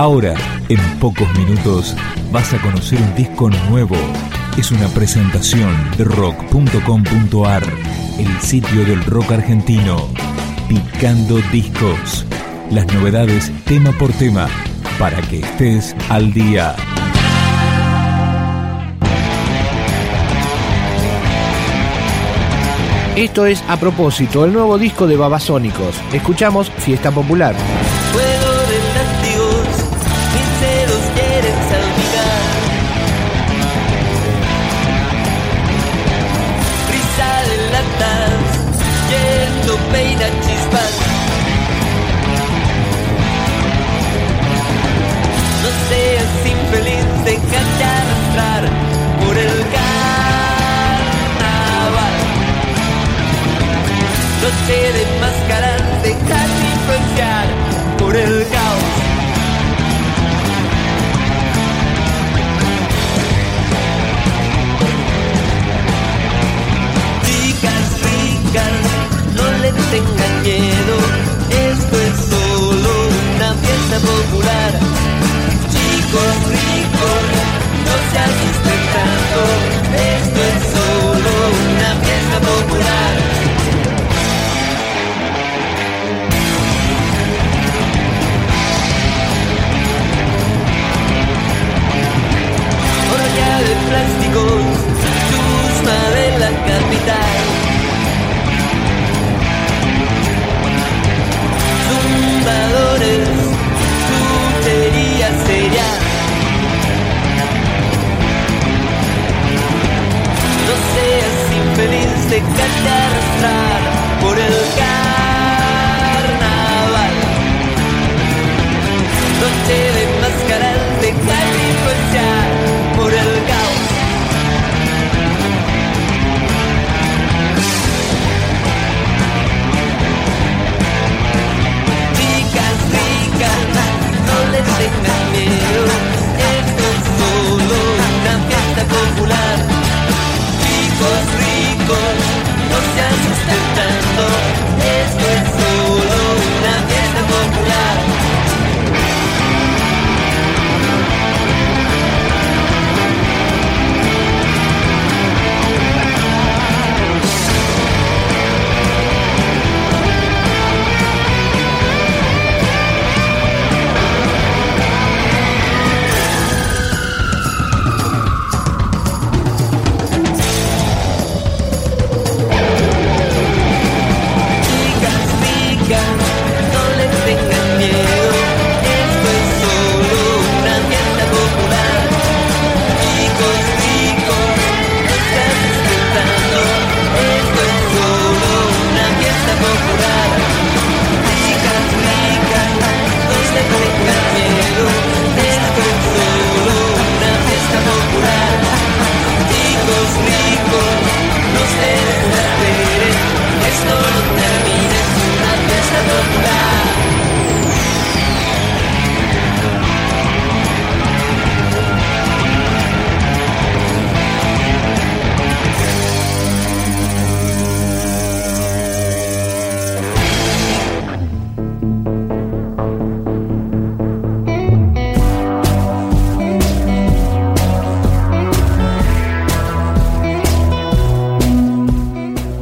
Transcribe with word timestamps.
Ahora, 0.00 0.34
en 0.70 0.80
pocos 0.98 1.28
minutos, 1.36 1.94
vas 2.32 2.54
a 2.54 2.62
conocer 2.62 2.98
un 3.02 3.14
disco 3.14 3.50
nuevo. 3.68 3.96
Es 4.56 4.70
una 4.70 4.88
presentación 4.88 5.76
de 5.98 6.04
rock.com.ar, 6.04 7.62
el 8.18 8.40
sitio 8.40 8.86
del 8.86 9.04
rock 9.04 9.32
argentino. 9.32 10.08
Picando 10.70 11.36
discos. 11.52 12.24
Las 12.70 12.86
novedades 12.94 13.52
tema 13.66 13.92
por 13.92 14.10
tema, 14.14 14.48
para 14.98 15.20
que 15.20 15.40
estés 15.40 15.94
al 16.08 16.32
día. 16.32 16.74
Esto 23.16 23.44
es 23.44 23.62
a 23.68 23.76
propósito, 23.76 24.46
el 24.46 24.54
nuevo 24.54 24.78
disco 24.78 25.06
de 25.06 25.18
Babasónicos. 25.18 25.94
Escuchamos 26.14 26.70
Fiesta 26.70 27.10
Popular. 27.10 27.54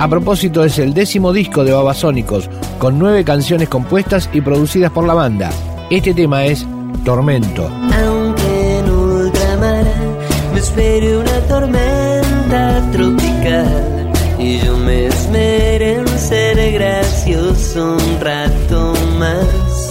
A 0.00 0.06
propósito, 0.06 0.62
es 0.62 0.78
el 0.78 0.94
décimo 0.94 1.32
disco 1.32 1.64
de 1.64 1.72
Babasónicos, 1.72 2.48
con 2.78 3.00
nueve 3.00 3.24
canciones 3.24 3.68
compuestas 3.68 4.30
y 4.32 4.40
producidas 4.40 4.92
por 4.92 5.04
la 5.04 5.14
banda. 5.14 5.50
Este 5.90 6.14
tema 6.14 6.44
es 6.44 6.64
Tormento. 7.04 7.68
Aunque 8.06 8.78
en 8.78 8.90
ultramar 8.90 9.84
me 10.52 10.60
espere 10.60 11.18
una 11.18 11.40
tormenta 11.48 12.90
tropical 12.92 14.12
y 14.38 14.60
yo 14.60 14.76
me 14.76 15.06
esmeré 15.06 15.94
en 15.94 16.08
ser 16.08 16.72
gracioso 16.74 17.96
un 17.96 18.20
rato 18.20 18.94
más. 19.18 19.88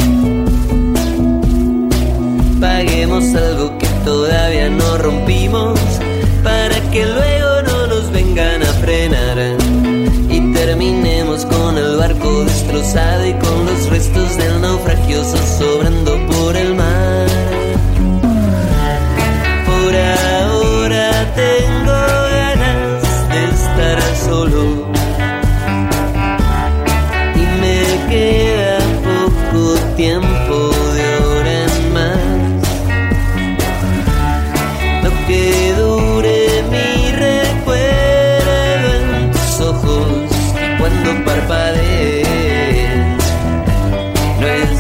Paguemos 2.61 3.35
algo 3.35 3.77
que 3.77 3.87
todavía 4.05 4.69
no 4.69 4.97
rompimos 4.99 5.77
para 6.43 6.79
que 6.91 7.05
luego 7.05 7.56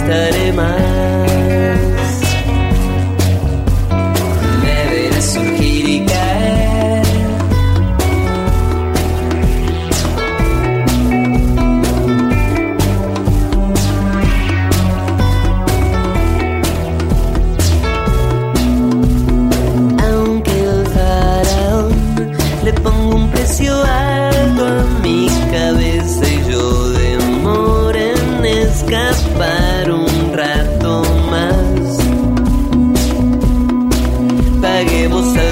study 0.07 0.51
my 0.53 0.86
entregue 34.87 35.03
emoção. 35.03 35.46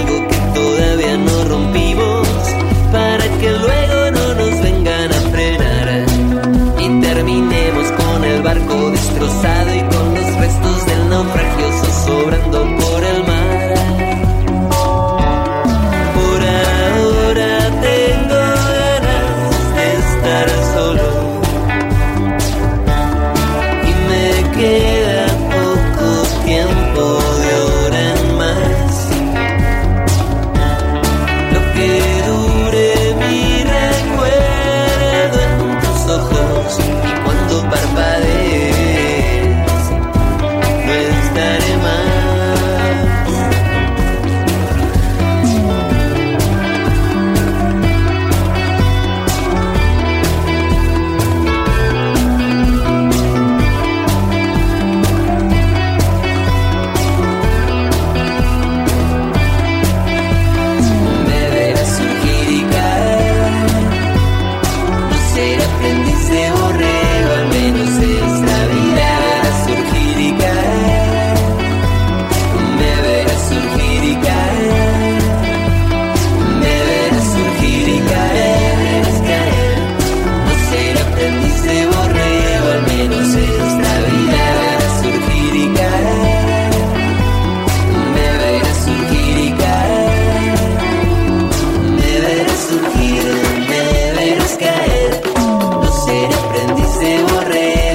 correr. 97.35 97.94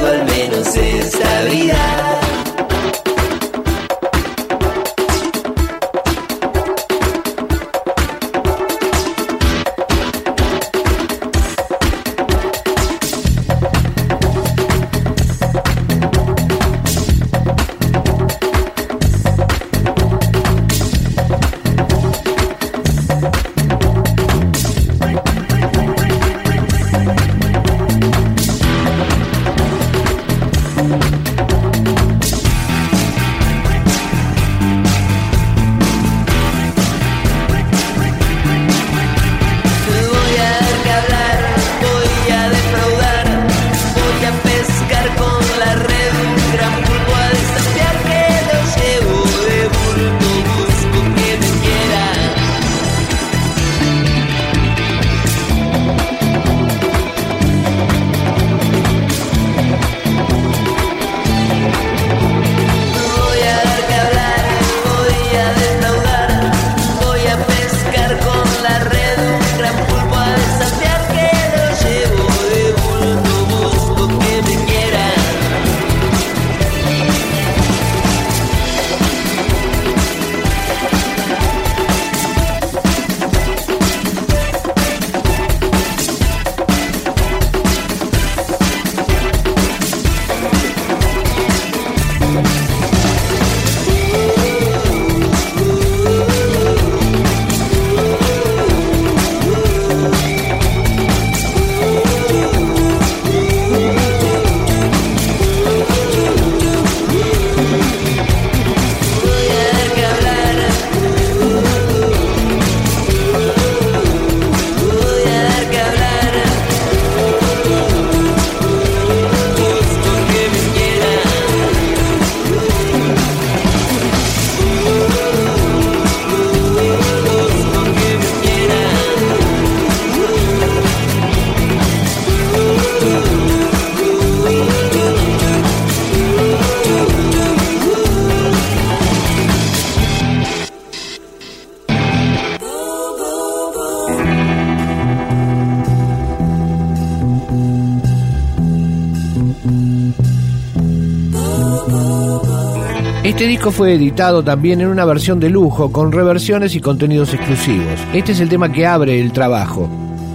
Este 153.40 153.48
disco 153.48 153.70
fue 153.70 153.94
editado 153.94 154.44
también 154.44 154.82
en 154.82 154.88
una 154.88 155.06
versión 155.06 155.40
de 155.40 155.48
lujo, 155.48 155.90
con 155.90 156.12
reversiones 156.12 156.74
y 156.74 156.80
contenidos 156.82 157.32
exclusivos. 157.32 157.98
Este 158.12 158.32
es 158.32 158.40
el 158.40 158.50
tema 158.50 158.70
que 158.70 158.86
abre 158.86 159.18
el 159.18 159.32
trabajo, 159.32 159.88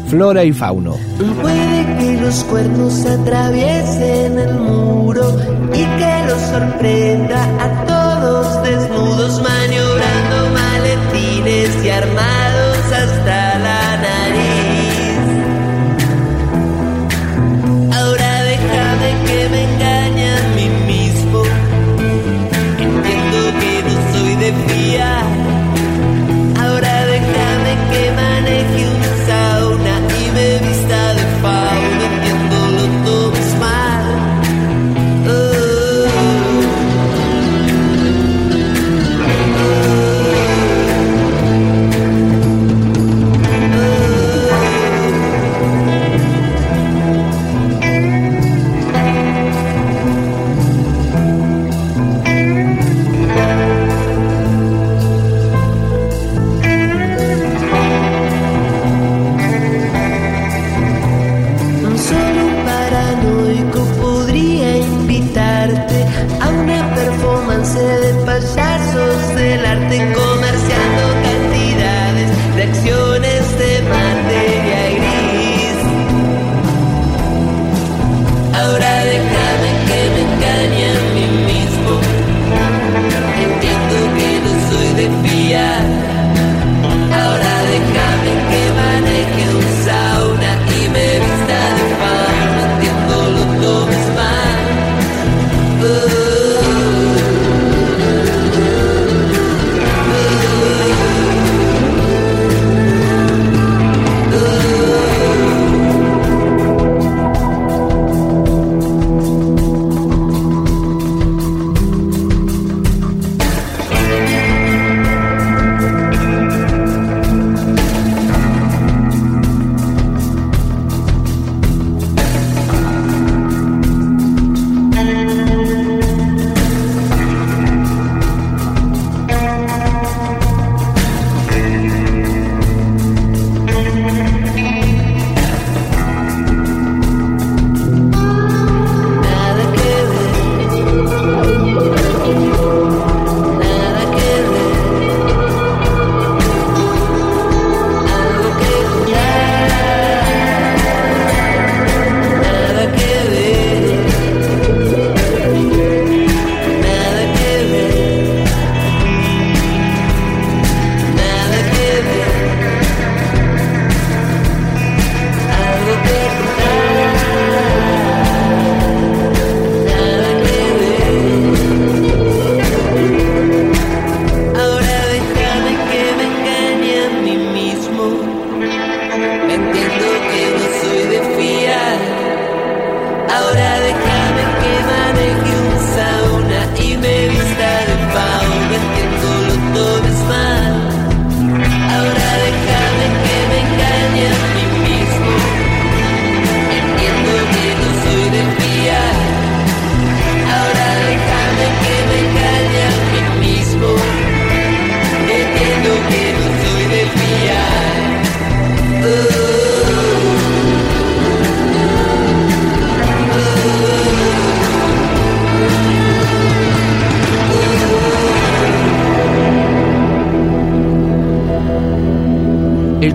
Flora 0.08 0.44
y 0.44 0.52
Fauno. 0.52 0.96
Puede 1.40 1.98
que 2.00 2.20
los 2.20 2.44
cuernos 2.46 3.06
atraviesen 3.06 4.40
el 4.40 4.56
muro 4.56 5.38
y 5.72 5.84
que 5.84 6.26
los 6.28 6.42
sorprenda 6.42 7.44
a 7.64 7.86
todos. 7.86 7.95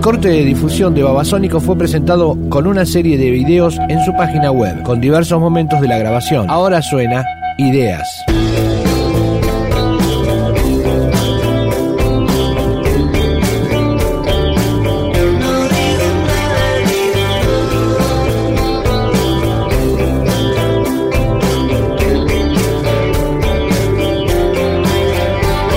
El 0.01 0.05
corte 0.05 0.29
de 0.29 0.43
difusión 0.45 0.95
de 0.95 1.03
Babasónico 1.03 1.59
fue 1.59 1.77
presentado 1.77 2.35
con 2.49 2.65
una 2.65 2.87
serie 2.87 3.19
de 3.19 3.29
videos 3.29 3.77
en 3.87 4.03
su 4.03 4.11
página 4.13 4.49
web, 4.49 4.81
con 4.81 4.99
diversos 4.99 5.39
momentos 5.39 5.79
de 5.79 5.87
la 5.87 5.99
grabación. 5.99 6.49
Ahora 6.49 6.81
suena 6.81 7.23
Ideas. 7.59 8.09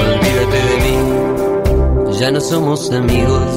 Olvídate 0.01 0.57
de 0.57 0.77
mí, 2.09 2.19
ya 2.19 2.31
no 2.31 2.41
somos 2.41 2.91
amigos. 2.91 3.54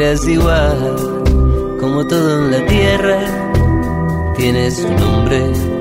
eras 0.00 0.26
igual, 0.26 0.96
como 1.78 2.06
todo 2.06 2.46
en 2.46 2.50
la 2.52 2.66
tierra, 2.66 3.18
tiene 4.34 4.70
su 4.70 4.88
nombre. 4.94 5.79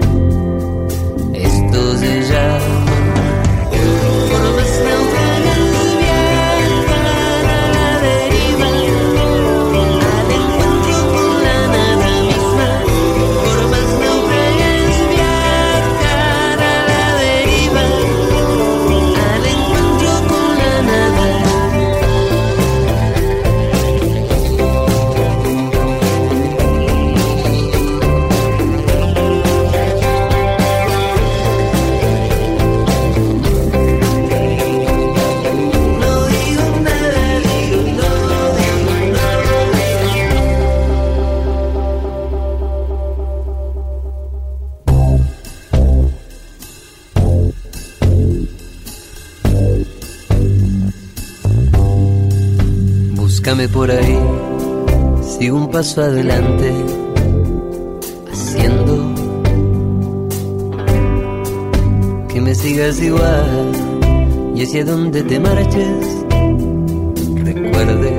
búscame 53.49 53.67
por 53.69 53.89
ahí, 53.89 54.19
sigo 55.23 55.57
un 55.57 55.71
paso 55.71 56.03
adelante, 56.03 56.71
haciendo 58.31 59.15
que 62.27 62.41
me 62.41 62.53
sigas 62.53 63.01
igual. 63.01 63.71
Y 64.53 64.61
hacia 64.61 64.85
donde 64.85 65.23
te 65.23 65.39
marches, 65.39 66.25
recuerde 67.43 68.18